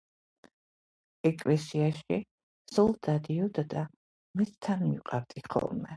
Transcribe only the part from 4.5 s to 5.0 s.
თან